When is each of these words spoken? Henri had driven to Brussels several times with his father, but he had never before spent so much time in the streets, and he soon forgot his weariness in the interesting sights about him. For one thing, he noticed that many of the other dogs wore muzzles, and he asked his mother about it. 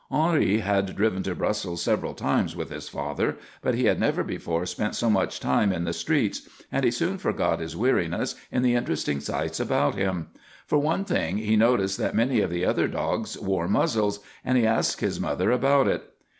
Henri 0.09 0.57
had 0.61 0.95
driven 0.95 1.21
to 1.21 1.35
Brussels 1.35 1.79
several 1.83 2.15
times 2.15 2.55
with 2.55 2.71
his 2.71 2.89
father, 2.89 3.37
but 3.61 3.75
he 3.75 3.85
had 3.85 3.99
never 3.99 4.23
before 4.23 4.65
spent 4.65 4.95
so 4.95 5.11
much 5.11 5.39
time 5.39 5.71
in 5.71 5.83
the 5.83 5.93
streets, 5.93 6.49
and 6.71 6.83
he 6.83 6.89
soon 6.89 7.19
forgot 7.19 7.59
his 7.59 7.77
weariness 7.77 8.33
in 8.51 8.63
the 8.63 8.73
interesting 8.73 9.19
sights 9.19 9.59
about 9.59 9.93
him. 9.93 10.29
For 10.65 10.79
one 10.79 11.05
thing, 11.05 11.37
he 11.37 11.55
noticed 11.55 11.99
that 11.99 12.15
many 12.15 12.39
of 12.41 12.49
the 12.49 12.65
other 12.65 12.87
dogs 12.87 13.37
wore 13.37 13.67
muzzles, 13.67 14.21
and 14.43 14.57
he 14.57 14.65
asked 14.65 15.01
his 15.01 15.19
mother 15.21 15.51
about 15.51 15.87
it. 15.87 16.01